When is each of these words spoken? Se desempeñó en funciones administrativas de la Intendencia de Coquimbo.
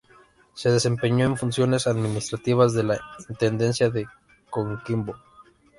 Se 0.55 0.71
desempeñó 0.71 1.25
en 1.27 1.37
funciones 1.37 1.85
administrativas 1.85 2.73
de 2.73 2.81
la 2.85 2.99
Intendencia 3.29 3.91
de 3.91 4.07
Coquimbo. 4.49 5.15